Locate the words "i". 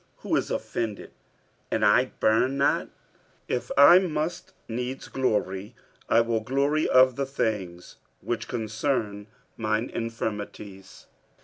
1.85-2.05, 3.77-3.99, 6.09-6.21